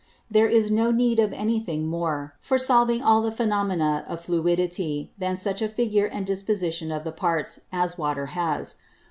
There 0.31 0.47
is 0.47 0.71
no 0.71 0.89
need 0.89 1.19
of 1.19 1.31
any 1.31 1.59
thing 1.59 1.85
more, 1.85 2.33
for 2.39 2.57
solving 2.57 3.03
all 3.03 3.21
the 3.21 3.29
Phænomena 3.29 4.03
of 4.07 4.19
Fluidity, 4.21 5.11
than 5.19 5.37
such 5.37 5.61
a 5.61 5.69
Figure 5.69 6.07
and 6.07 6.25
Disposition 6.25 6.91
of 6.91 7.03
the 7.03 7.11
Parts, 7.11 7.59
as 7.71 7.99
Water 7.99 8.25
has. 8.33 8.77